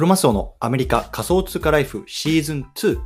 [0.00, 2.98] クロマスオのアメリカ仮想通貨ライフシーズン2。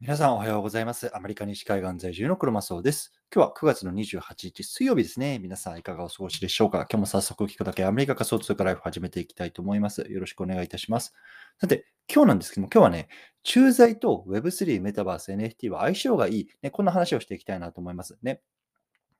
[0.00, 1.14] 皆さんおはようございます。
[1.14, 3.12] アメリカ西海岸在住のクロマスオです。
[3.30, 5.38] 今日は9月の28日水曜日ですね。
[5.40, 6.86] 皆さんいかがお過ごしでしょうか？
[6.90, 10.06] 今日も早速聞くだけアメリカ仮想通貨ライフ始めていきたいと思います。
[10.08, 11.12] よろしくお願いいたします。
[11.60, 13.08] さて、今日なんですけども、今日はね、
[13.42, 18.40] 駐在と Web3 メタバース NFT は相性がいい、ね、こんな話をしていきたいなと思いますね。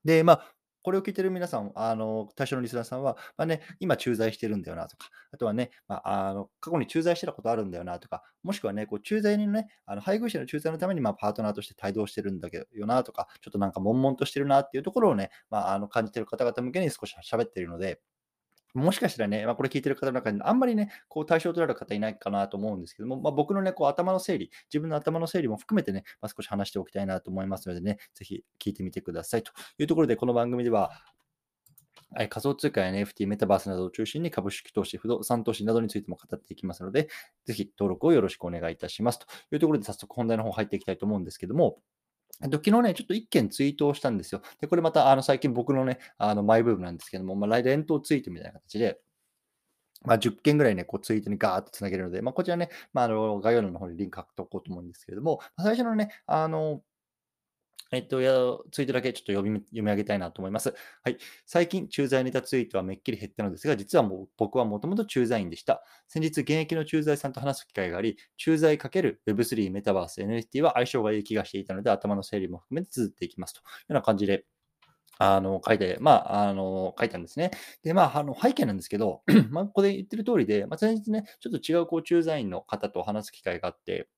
[0.02, 0.50] で、まあ、
[0.84, 18.02] これを聞いてる皆さん、あの、対象のリスナーさんは、まあね、今駐在してるんだよなとか、あとはね、まあ、あの過去に駐在してたことあるんだよなとか、もしくはね、こう駐在にね、あの配偶者の駐在のために、まあ、パートナーとして帯同してるんだけどよなとか、ちょっとなんか悶々としてるなっていうところをね、まあ、あの感じてる方々向けに少し喋ってるので、
[18.74, 29.42] もしかしたらね、まあ、これ聞いてる方の中にあんまりね、こう対象となる方いないかなと思うんですけども、まあ、僕のね、こう頭の整理、自分の頭の整理も含めてね、まあ、少し話しておきたいなと思いますのでね、ぜひ聞いてみてください。
[29.44, 30.90] というところで、この番組では、
[32.28, 37.08] 仮想通貨や NFT、メタバースなどを中心に株式投資、不動産投資などについても語っていきますので、
[37.44, 39.18] ぜひ登録をよろしくお願いいたします。
[39.18, 41.78] というところで早速本題の方入っていきたいと思うんですけども、
[42.42, 44.42] えっと、昨日ね、ちょっと1件ツイートをしたんですよ。
[44.60, 49.00] で、これまたあの最近僕のね、あのマイブームなんですけども、まあ、連投ツイートみたいな形で、
[50.04, 56.82] まあ、10件ぐらいね、こうツイートにガーッとつなげるので、まあ、こちらね、まあ、あの概要欄の方にリンク貼っておこうと思うんですけれども、最初のね、あの、
[57.92, 58.32] えっと、や
[58.72, 60.74] ツイートだけちょっと読み読み上げたいなと思います。
[61.02, 61.18] はい。
[61.46, 65.82] 最近、駐在ネタツイートはめっきり減ったのですが、実はもう僕はもともと駐在員でした。
[66.08, 74.44] 先日、現役の駐在さんと話す機会があり、駐在 ×Web3 メタバース NFT は相性がいい気がしていたので、頭の整理も含めて綴っていきますというような感じで、
[75.18, 77.52] あの、書いて、まあ、あの、書いたんですね。
[77.84, 84.08] で、まあ、あの、背景なんですけど、 まあ、ここで言ってる通りで、まあ、先日ね、ちょっと違う、こう、駐在員の方と話す機会があって、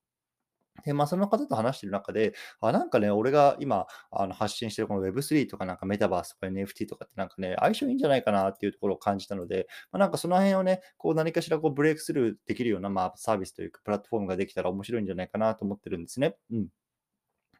[0.84, 16.36] で、まあ、その方と話してる中で、あ、なんかね、俺が今、あの、発信してるこの Web3 とかなんかメタバースとか NFT とかってなんかね、相性いいんじゃないかなっていうところを感じたので、まあ、なんかその辺をね、こう何かしらこうブレイクスルーできるような、まあ、サービスというか、プラットフォームができたら面白いんじゃないかなと思ってるんですね。
[16.52, 16.68] うん。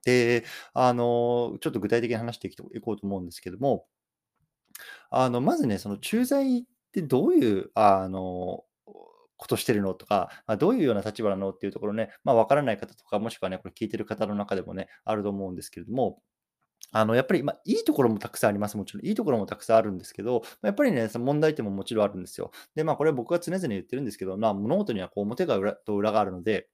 [0.05, 3.87] で、あの、ちょっと具体的に話していこうと思うんですけども、
[5.11, 8.65] あの、まずね、その駐在ってどういう、あの、
[9.37, 16.21] ことしてるのとか、まあ、どういうような立場なのっていうところね、まあ、分からない方とか、もしくはね、これ聞いてる方の中でもね、あると思うんですけれども、
[16.93, 18.77] あの、やっぱり、まあ、いいところもたくさんあります。
[18.77, 19.07] もちろん。
[19.07, 22.53] いいところもたくさんあるんですけど、まあやっぱりね、その問題点ももちろんあるんですよ。
[22.75, 26.69] で、まあ、これ僕が常々言ってるんですけど、まあ、物事にはこう表が裏と裏があるので、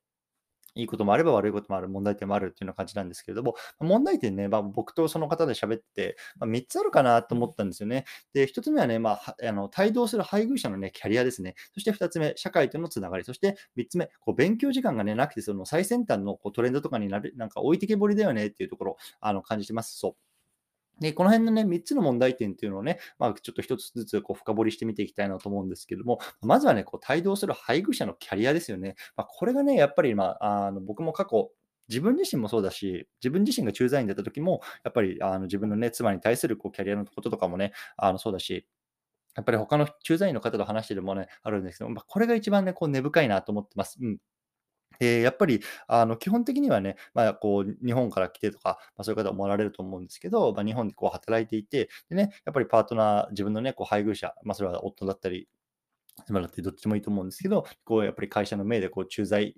[0.75, 8.05] いいこともあれば悪いこともある、問題点もあるっていうような感じなんですけれども、問題点ね、まあ、僕とその方で喋ってて、まあ、3つあるかなと思ったんですよね。
[8.33, 11.55] で、1つ目はね、まあ、はあの帯同する配偶者のね、キャリアですね。
[11.75, 13.25] そして2つ目、社会とのつながり。
[13.25, 19.99] そして3つ目、こう勉強時間がね、なくて、その最先端のこうトレンドとかになる、なんか置いてけぼりだよねっていうところをあの感じてます。
[19.99, 20.31] そう。
[21.00, 28.94] で、この辺のね、3つの問題点っていうのをね、まあ、ちょっと1つずつこう深掘りしてみていきたいなと思うんですけども、まずはね、こう帯同する配偶者のキャリアですよね。
[29.16, 31.50] まあ、これがね、やっぱり、まあ、あの僕も過去、
[31.88, 38.66] 自分自身もそうだし、自分自身が駐在員だった時も、やっぱりあの自分のね、妻に対するこうキャリアのこととかもね、あのそうだし、
[39.34, 43.98] やっぱり他の駐在員の方と話してるもね、あるんですけど、まあ、これが一番ね、こう根深いなと思ってます。
[44.00, 44.19] うん。
[45.00, 55.48] で、やっぱり、あの、基本的にはね、まあ、こう、日本から来てとか、まあ、そういう方もおられると思うんですけど、まあ、日本でこう働いていて、でね、やっぱりパートナー、自分のね、こう配偶者、まあ、それは夫だったり、
[56.26, 59.56] 妻だったり、どっちもいいと思うんですけど、こう、やっぱり会社の命で、こう、駐在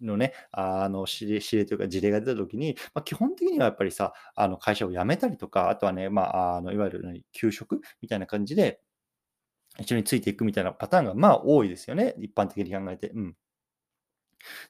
[0.00, 8.80] のね、あの、指令、指令というか事例が出たときに、まあ、基本的にはやっぱりさ、あの、会社を辞めたりとか、あとはね、まあ、あの、いわゆる何、休職みたいな感じで、
[9.80, 12.14] 一緒についていくみたいなパターンが、まあ、多いですよね。
[12.20, 13.10] 一般的に考えて。
[13.10, 13.36] うん。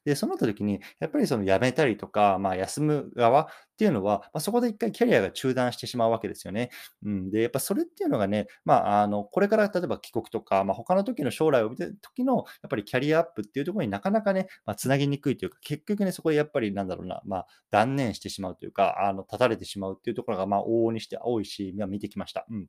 [0.04, 3.46] で、そうなった時に、やっぱりその辞めたりとか、まあ、休む側っ
[3.78, 6.70] ていうのは、まあ、そこで一回キャリアが中断してしまうわけですよね。
[7.04, 22.46] うん、で、やっぱそれっていうのがね、まあ、あの、これから例えば帰国とか、まあ、他の時の将来を見てる時の、やっぱりキャリアアップっていうところになかなかね、まあ、つなぎにくいというか、結局ね、そこでやっぱりなんだろうな、まあ、断念してしまうというか、あの、立たれてしまうっていうところが、まあ、往々にして多いし、まあ、見てきました。
[22.50, 22.66] うん。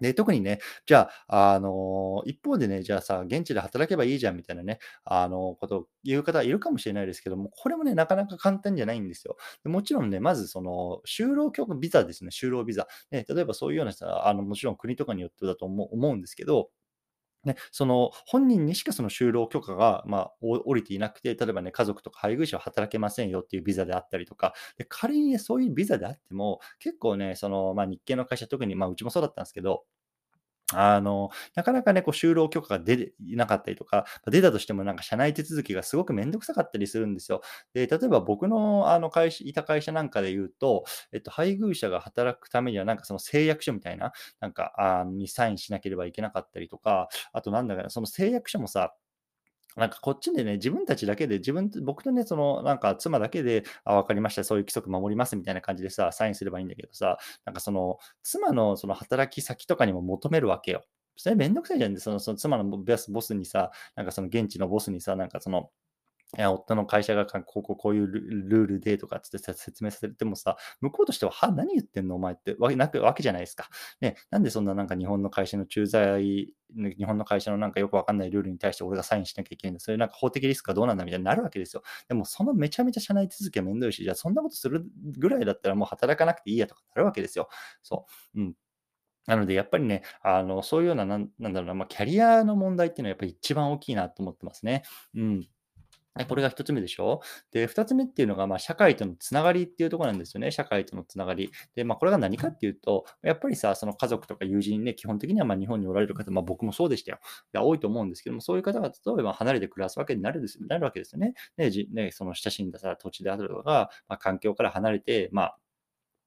[0.00, 9.36] で、特にね、じゃあ、あの、一方でね、じゃあさ、現地で働けばいいじゃんみたいなね、あの、ことを言う方いるかもしれないですけども、これもね、なかなか簡単じゃないんですよ。
[9.64, 12.86] もちろんね、まずその、就労局ビザですね、就労ビザ。
[13.10, 16.70] ね、例えばそういうようなさ、あの、もちろん国とかによってだと思う思うんですけど、
[17.44, 29.84] ね、その本人にしかその就労許可が、まあ、降りていなくて、例えばね、家族とか配偶者は働けませんよっていうビザであったりとか、で仮にね、そういうビザであっても、結構ね、その、まあ、日系の会社、特に、まあ、うちもそうだったんですけど、
[30.74, 37.42] あの、なかなかね、こう就労許可が出なかったりとか、出たとしてもなんか社内手続きがすごくめんどくさかったりするんですよ。
[37.74, 48.94] で、例えば僕のあの会社いた会社なんかで言うと、えっと、配偶者が働くためにはなんかその誓約書みたいな、なんか、あにサインしなければいけなかったりとか、あとなんだかな、その誓約書もさ、
[49.76, 60.84] なんかこっちでね、自分たちだけで、自分僕とね、そのなんか妻だけで、あ、分かりました、そういう規則守りますみたいな感じでさ、サインすればいいんだけどさ、なんかその妻のその働き先とかにも求めるわけよ。
[61.16, 61.96] それめんどくさいじゃん。
[61.98, 65.70] そのその妻のボスにさ、なんかその現地のボスにさ、なんかその、
[66.38, 72.14] 夫の会社がこうこうこういうルールでとかつって説明されてもさ、向こうとしては、は、何言ってんの？
[72.16, 73.68] お前ってわけなくわけじゃないですか。
[74.00, 79.80] ね、なんでそんななんか日本の会社の駐在、日本の会社のなんかよくわかんないルールに対して俺がサインしなきゃいけないんだ。
[79.80, 81.82] それなんか法的リスクはどうなんだみたいになるわけですよ。
[82.08, 84.84] でもそのめちゃめちゃ社内続きはめんどいし、じゃあそんなことする
[85.18, 87.48] ぐらいだったらもう働かなくていいやとかなるわけですよ。
[87.82, 88.40] そう。
[88.40, 88.54] うん。
[89.26, 94.82] なので、やっぱりね、あの、そういうような、なんなんだろうな、まあ、キャリアの問題っていうのはやっぱり一番大きいなと思ってますね。
[95.14, 95.48] うん。
[96.28, 97.20] これが一つ目でしょ？
[97.52, 100.50] で、二つ目っていうのが、まあ、社会とのつながりっていうところなんですよね。
[100.50, 101.50] 社会とのつながり。
[101.74, 107.20] で、まあ、これが何かっていうと、やっぱりさ、その家族とか友人ね、基本的にはまあ日本におられる方、まあ、僕もそうでしたよ。
[107.52, 111.34] や、多いと思うんですけども、そういう方が例えば離れて暮らすわけになるですなるわけですよね。
[111.56, 115.58] で、ね、その親しんださ土地であるとか、まあ、環境から離れて、まあ、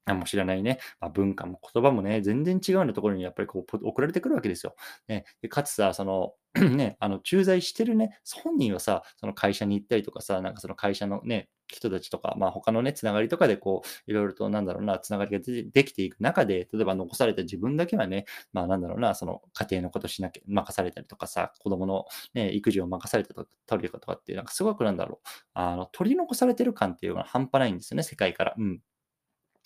[0.05, 4.75] あ、も知らないね、まあ、文化も言葉もね、全然違うようなところにやっぱりこう、送られてくるわけですよ。
[5.07, 6.33] ね、でかつさ、その、
[6.77, 22.05] ね、あの、駐在してるね、本人はさ、その会社に行ったりとかさ、なんかその会社のね、人たちとか、まあ他のね、つながりとかでこう、いろいろとなんだろうな、つながりができていく中で、例えば残された自分だけはね、まあなんだろうな、その家庭のことしなきゃ、任されたりとかさ、子供の
[22.35, 28.53] ね、育児を任されたと取りとかって、なんかすごくなんだろう、あの、取り残されてる感っていうのは半端ないんですよね、世界から。
[28.57, 28.79] うん。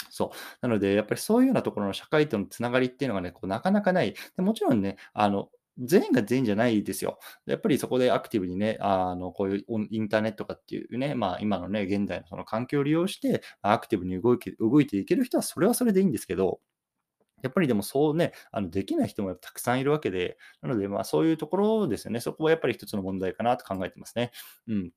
[0.09, 0.37] そう。
[0.61, 4.13] なので、やっぱりそういうようなところの社会とのつながりっていうのがね、こうなかなかない。
[4.35, 5.49] でもちろんね、あの、
[5.79, 7.19] 全員が全員じゃないですよ。
[7.45, 16.59] やっぱりそこでアクティブにね、あの、こういうインターネットとかっていうね、まあ今のね、現代のその環境を利用して、アクティブに動いて動いていける人はそれはそれでいいんですけど、
[17.43, 22.19] やっぱりでもそうね、あのできない人もたくさんいるわけで、なのでまあそういうところですよね。
[22.21, 24.31] そこはやっぱり一つの問題かなと考えてますね。
[24.67, 24.91] うん。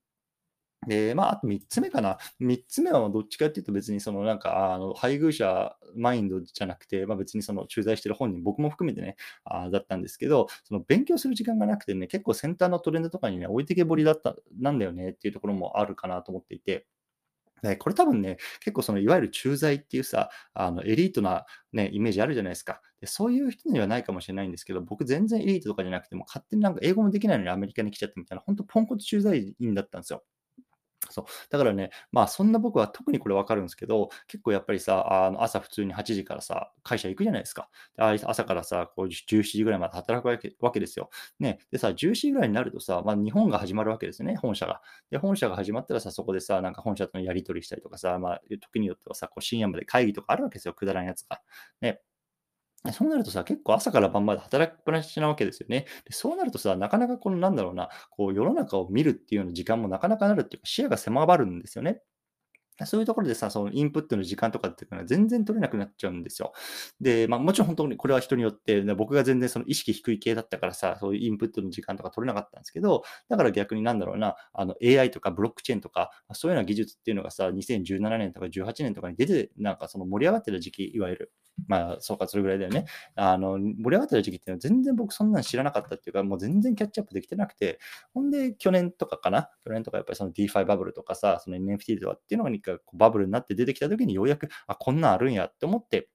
[0.87, 2.17] で、まあ、あと3つ目かな。
[2.41, 16.87] 3つ目はどっちかっていうと別にそのなんか、あの、配偶者マインドじゃなくて、まあ別にその駐在してる本人、僕も含めてね、あだったんですけど、その勉強する時間がなくてね、結構先端のトレンドとかにね、置いてけぼりだった、なんだよねっていうところもあるかなと思っていて、
[17.63, 23.07] ね、これ多分ね、結構そのいわゆる駐在っていうさ、あのエリートな、ね、イメージあるじゃないですかで。
[23.07, 30.25] そういう人にはないかもしれないんですけど、僕全然エリートとかじゃなくても、勝手になんか英語もできないのにアメリカに来ちゃったみたいな、本当ポンコツ駐在員だったんですよ。
[31.11, 31.25] そう。
[31.51, 37.69] だからね、まあそんな僕は特にこれわかるんですけど、結構やっぱりさ、あの朝普通に8時からさ、会社行くじゃないですか。
[37.97, 41.11] で朝からさ、こう17時ぐらいまで働くわけわけですよ。
[41.39, 41.59] ね。
[41.71, 44.81] でさ、17時ぐらいになるとさ、まあ日本が始まるわけですよね、本社が。
[45.11, 51.41] で、本社が始まったらさ、そこでさ、なんか本社とのやり取りしたりとかさ、まあ時によってはさ、こう深夜まで会議とかあるわけですよ、くだらんやつが。
[51.81, 52.01] ね。
[52.95, 55.87] そうなるとさ、結構朝から晩まで働きっぱなしなわけですよね。
[56.07, 62.01] で、そうなるとさ、なかなかこのなんだろうな、こう世の中を見るっていうような時間もなかなかなるっていうか、視野が狭まるんですよね。
[62.87, 66.53] そういうところでさ、そのインプットの時間とかっていうのは全然取れなくなっちゃうんですよ。
[67.01, 81.33] で、まあもちろん本当にこれは人によって、僕が全然その意識低い系だったからさ、そういうインプットの時間とか取れなかったんですけど、だから逆になんだろうな、あの AI とかブロックチェーンとか、そういうような技術っていうのがさ、2017年とか18年とかに出て、なんかその盛り上がってた時期、いわゆる。
[81.69, 82.87] まあ、そうか、それぐらいだよね。
[83.15, 87.79] あの、盛り上がった時期っていうのは全然僕そんなの知らなかったっていうか、もう全然キャッチアップできてなくて、
[88.15, 89.51] ほんで、去年とかかな？
[89.65, 96.09] 去年とかやっぱりその DeFi バブルとかさ、その NFT とかっていうのがバブルになって出てきた時にようやく、あ、こんなんあるんやって思って、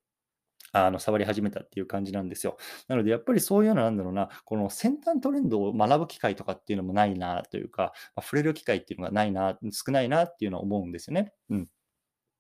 [0.74, 2.58] あの、触り始めたっていう感じなんですよ。
[2.90, 11.32] なので、やっぱりそういうのなんだろうな、この先端トレンドを学ぶ機会とかっていうのもないなというか、まあ、触れる機会っていうのがないな、少ないなっていうのは思うんですよね。
[11.50, 11.70] うん。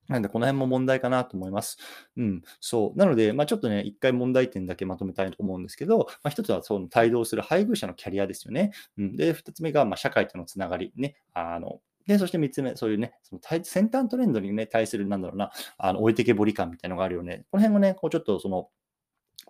[0.07, 1.77] なんで、この辺も問題かなと思います。
[2.17, 2.97] うん、そう。
[2.97, 8.71] なので、まあ、ちょっとね、一回問題点だけまとめたいと思うんですけど、まあ、一つはその帯同する配偶者のキャリアですよね。
[8.97, 10.93] うん、で、二つ目が、まあ、社会とのつながり。
[10.95, 11.15] ね。
[11.33, 17.45] あの、で、そして3つ目、そういうね、その先端トレンドにね、対する、なんだろうな、あの置いてけぼり感みたいなのがあるよね。
[17.51, 18.69] この辺もね、こうちょっとその、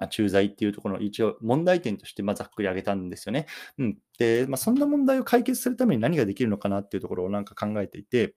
[0.09, 3.45] 駐在っていうところの一応問題点としてまざっくり挙げたんですよね。
[3.77, 3.97] うん。
[4.19, 8.35] で、まあ、そんな問題を解決するために何ができるのかなっていうところをなんか考えていて、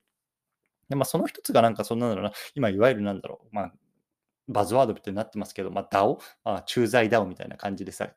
[0.89, 3.73] でまあ、その一つがなんかそんなんだろうな、今いわゆるなんだろう、まあ、
[4.47, 8.09] バズワードってなってますけど、まあ、DAO、まあ、駐在 DAO みたいな感じでさ、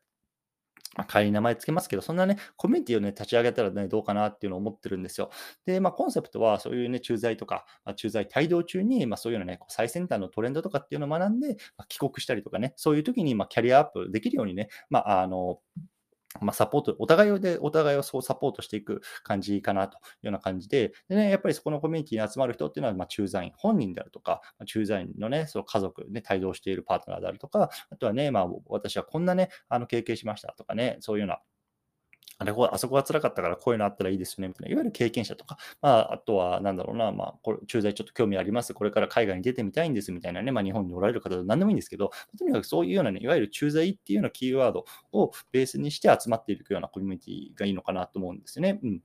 [0.96, 5.30] まあ、仮に名前つけますけど、そんなね、コミュニティをね、立ち上げたらね、どうかなっていうのを思ってるんですよ。
[5.64, 15.60] で、まあ、コンセプトは、そういうね、駐在とか、まあ、駐在帯同中に、まあ、そういうのね、こう最先端のトレンドとかっていうのを学んで、まあ、帰国したりとかね、そういう時に、まあ、キャリアアップできるようにね、まあ、あの、
[16.40, 31.38] まあ、サポート、お互いで、お互いをそうサポートしていく感じかなというような感じで、でね、やっぱりそこのコミュニティに集まる人っていうのは、まあ、駐在員本人であるとか、ま、駐在員のね、その家族、ね、帯同しているパートナーであるとか、あとはね、まあ、私はこんなね、あの経験しましたとかね、そういうような
[32.42, 48.80] あれあそこが辛かったからこういうのあったらいいですよね、みたいな、いわゆる経験者とか、まあ、あとは、何だろうな、まあ、これ駐在ちょっと興味あります、これから海外に出てみたいんですみたいなね、まあ、日本におられる方で何でもいいんですけど、とにかくそういうようなね、いわゆる駐在っていうようなキーワードをベースにして集まっていくようなコミュニティがいいのかなと思うんですよね。
[48.82, 49.00] うん。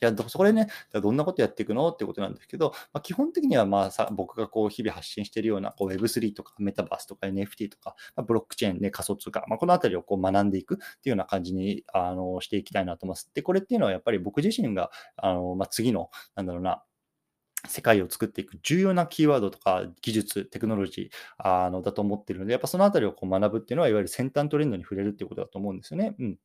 [0.00, 13.30] じゃあ、そこでね、じゃどんなことやっていくのってことなんですけど、まあ、基本的にはまあさ僕がこう日々発信しているようなこう Web3 とかメタバースとか NFT とか、まあ、ブロックチェーン、ね、仮想通貨、まあ、このあたりをこう学んでいくっていうような感じにあのしていきたいなと思います。
[13.34, 16.82] で、これっていうのはやっぱり僕自身があの、まあ、次の、なんだろうな、
[17.68, 26.14] 世界を作っていく重要なキーワードとか技術、テクノロジーあのだと思ってるので、やっぱそのあたりをこう学ぶっていうのは、いわゆる先端トレンドに触れるっていうことだと思うんですよね。
[26.18, 26.38] うん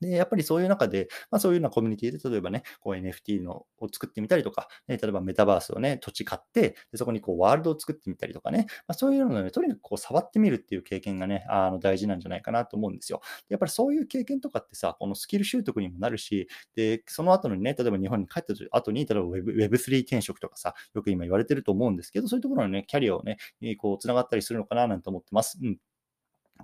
[0.00, 13.20] で、やっぱりそういう中で、まあ、そういうようなコミュニティで、例えばね、こう NFT のを作ってみたりとか、ね、例えばメタバースをね、土地買って、でそこにこうワールドを作ってみたりとかね、まあ、そういうのをね、とにかくこう触ってみるっていう経験がね、あの大事なんじゃないかなと思うんですよ。
[13.48, 23.36] やっぱりそういう経験とかってさ、このスキル習得にもなるし、で、その後にね、例えば日本に帰った後に、例えば Web3 転職とかさ、よく今言われてると思うんですけど、そういうところのね、キャリアをね、
[23.78, 25.58] こう、つながったりするのかななんて思ってます。
[25.62, 25.78] うん。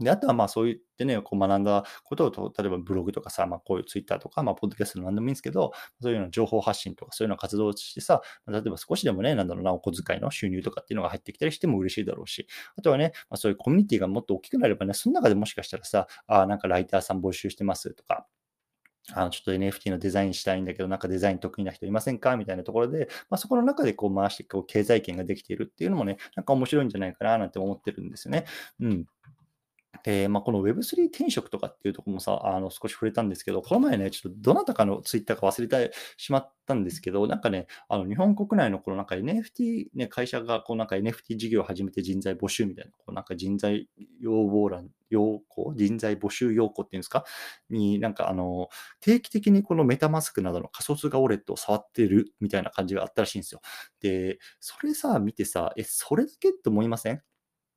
[0.01, 18.27] で、あとはまあそう言ってね、こう学んだことを、例えばブログとかさ、まあこういうツイッターとか、まあポッドキャストの何でもいいんですけど、そういうような情報発信とか、そういうような活動をしてさ、例えば少しでもね、なんだろうな、お小遣いの収入とかっていうのが入ってきたりしても嬉しいだろうし、あとはね、まあ、そういうコミュニティがもっと大きくなればね、その中でもしかしたらさ、あなんかライターさん募集してますとか、
[19.15, 28.47] あのちょっと NFT のデザインしたいんだけど、なんかデザイン得意な人いませんかみたいなところで、まあ、そこの中でこう回してこう経済圏ができているっていうのもね、なんか面白いんじゃないかななんて思ってるんですよね。
[28.81, 29.07] うん。
[30.09, 43.89] えー、まあ、この Web3 転職とかっていうとこもさ、あの少し触れたんですけど、この前ね、ちょっとどなたかのツイッターか忘れてしまったんですけど、なんかね、あの日本国内のこのなんか NFT、ね、会社がこうなんか NFT 事業を始めて人材募集みたいな、こうなんか人材
[44.21, 47.25] 要望欄、要項、人材募集要項っていうんですか？
[47.69, 48.69] に、なんかあの、
[49.01, 53.61] 定期的にこのメタマスクなどの仮想通貨ウォレットを触ってるみたいな感じがあったらしいんですよ。
[54.01, 57.23] で、それさ、見てさ、え、それだけって思いません？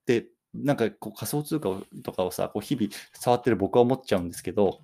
[0.06, 1.70] で、なんかこう仮想通貨
[2.04, 4.80] とかをさ、こう日々触ってる僕は思っちゃうんですけど、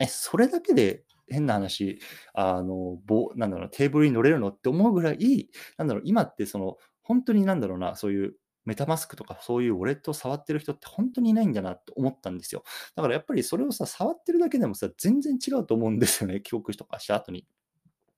[0.00, 2.00] え、それだけで変な話、
[2.34, 12.62] あの、棒、なんだろう、テーブルに乗れるのって思うぐらい、なんだろう、今ってその、本当になんだろうな、そういうメタマスクとかそういうウォレットを触ってる人って本当にいないんだなと思ったんですよ。
[12.94, 16.40] だからやっぱりそれをさ、触ってるだけでもさ、全然違うと思うんですよね。
[16.40, 17.46] 帰国とかした後に。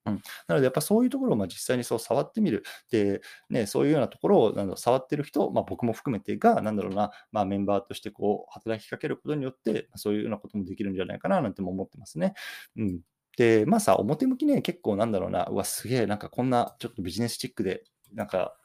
[0.05, 0.15] うん、
[0.49, 2.65] なので、やっぱそういうところをまあ実際にそう触ってみる。
[2.91, 12.35] で、ね、そういうようなところをなんだ触ってる人、まあ、僕も含めてが、なんだろうな、まあ、メンバーとしてこう働きかけることによって、そういうようなこともできるんじゃないかななんても思ってますね。
[12.77, 13.01] うん。
[13.37, 18.57] で、まあさ、表向きね、結構なんだろうな、うわ、すげえ、なんかこんなちょっとビジネスチックで、なんか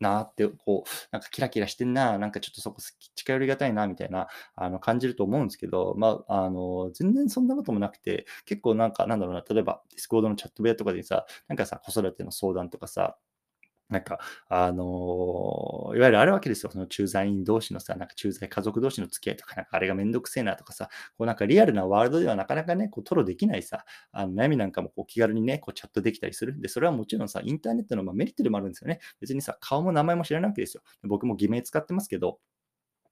[0.00, 2.80] なって、こう、なんかキラキラしてんな、なんかちょっとそこ
[3.14, 13.16] 近寄りがたいな、みたいな、あの、感じると思うんですけど、まあ、あの、全然そんなこともなくて、結構なんか、なんだろうな、例えば、ディスコードのチャット部屋とかでさ、なんかさ、子育ての相談とかさ、
[13.90, 14.18] なんか、
[14.48, 16.70] あのー、いわゆるあるわけですよ。
[16.70, 26.60] その駐在員同士のさ、なんか駐在家族同士の付き合いとか、なんかあれがめんどくせえなとかさ、こうなんかリアルなワールドではなかなかね、こう吐露できないさ、あの悩みなんかもこう気軽にね、こうチャットできたりする。
[26.60, 29.00] で、それはもちろんさ、インターネットのまメリットでもあるんですよね。
[29.20, 30.82] 別にさ、顔も名前も知らないわけですよ。
[31.04, 32.38] 僕も偽名使ってますけど、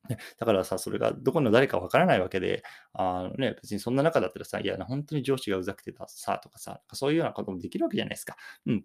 [0.09, 8.37] ね、だからさ、それがどこの誰かわからないわけで、あのね、別にそんな中だったらさ、いや、本当に上司がうざくてたさ、とかさ、そういうようなこともできるわけじゃないですか。
[8.67, 8.85] うん。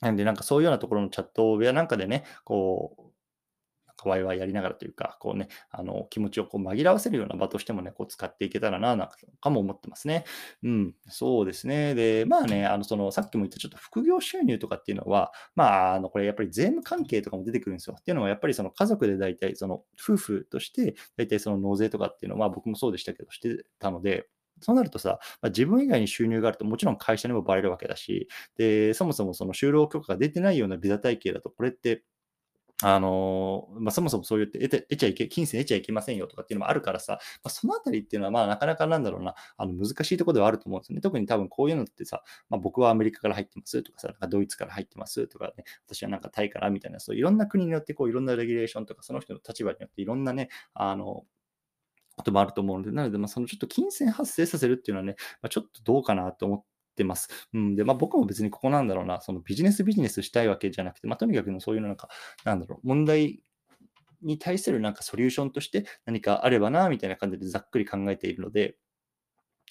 [0.00, 3.02] なんで、なんかそういうようなところのチャット部屋なんかでね、こう、
[4.04, 9.08] ワイワイやりながらというか、こうね、あの、気持ちをこう紛らわせるような場としてもね、こう使っていけたらな、なん
[9.40, 10.24] かも思ってますね。
[10.62, 11.94] うん、そうですね。
[11.94, 17.96] で、まあね、あの、その、さっきも言ったちょっと副業収入とかっていうのは、まあ、あの、これやっぱり税務関係とかも出てくるんですよ。
[17.98, 24.28] っていうのは、やっぱりその家族で大体、その、夫婦として、大体その納税とかっていうのは、僕もそうでしたけど、してたので、
[24.60, 32.04] そうなるとさ、まあ、自分以外に収入があると、もちろん会社にもバレるわけだし、で、そもそもその就労許可が出てないようなビザ体系だと、これって、
[32.80, 41.00] あのまあ、そもそもそう言って得ちゃいけ、金銭得ちゃいけませんよとかっていうのもあるからさ、まあ、そのあたりっていうのは、まあ、なかなかなんだろうな、あの難しいところではあると思うんですよね。
[41.00, 51.24] 特に多分こういうのってさ、まあ、僕はアメリカから入ってますとかさ、なんかドイツから入ってますとかね、私はなんかタイからみたいな、そういろんな国によってこういろんなレギュレーションとか、その人の立場によっていろんなね、あの、
[52.18, 56.64] こともあると思うので、なので、まあ、そのちょっと金銭発生させるっていうのはね、まあ、ちょっとどうかなと思っ
[56.96, 57.28] てます。
[57.54, 57.76] うん。
[57.76, 62.08] で、まあ僕も別にここなんだろうな、そのビジネスビジネスしたいわけじゃなくて、まあとにかくのそういうなんか、
[62.44, 63.40] なんだろう、問題
[64.22, 68.76] に対するなんかソリューションとして何かあればな、みたいな感じでざっくり考えているので、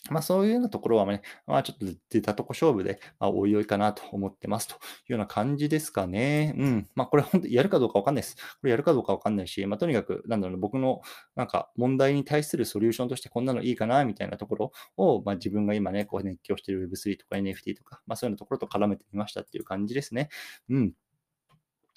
[0.09, 4.77] まあそういうようなところはね、まあちょっと出たとこ勝負で、まあおいおいかなと思ってますとい
[5.09, 6.53] うような感じですかね。
[6.57, 6.89] うん。
[6.95, 8.35] まあこれ本当にやるかどうかわかんないです。
[8.35, 11.01] これやるかどうかわかんないし、まあとにかく、なんだろう、僕の
[11.35, 20.29] なんか問題に対するソリューションとしてこんなのいいかなみたいなところを、まあ自分が今ね、こう熱狂している Web3 とか NFT とか、まあそういうのところと絡めてみましたっていう感じですね。
[20.69, 20.93] うん。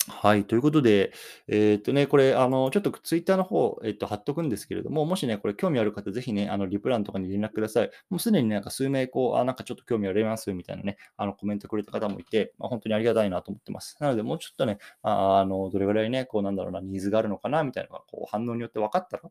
[0.09, 0.45] はい。
[0.47, 1.13] ということで、
[1.47, 7.91] えっとね、これ、あの、ちょっとツイッターの方、えっと、貼っとくんですけれども、もしね、これ興味ある方、ぜひね、あの、リプランとかに連絡ください。
[8.09, 13.97] もうすでになんか数名、こう、あ、なんかちょっと興味ありますみたいなね、あの、コメントくれた方もいて、まあ、本当にありがたいなと思ってます。
[14.01, 19.23] なので、もうちょっとね、ああの、どれぐらいね、こう、なんだろうな、ニーズがあるのかな、みたいなのが、こう、反応によって分かったら、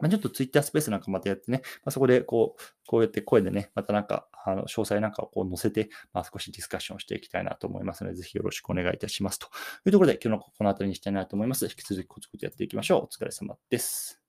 [0.00, 9.38] まあ、ちょっとツイッタースペースなんかまたやってね、まあ、そこでこう、こうやって声でね、またなんか、あの、詳細なんかをこう載せて、まあ、少しディスカッションしていきたいなと思いますので、ぜひよろしくお願いいたします。
[9.38, 9.46] と
[9.86, 11.64] いうところで、今日のこの辺りにしたいなと思います。
[11.64, 13.04] 引き続きコツコツやっていきましょう。
[13.04, 14.23] お疲れ様です。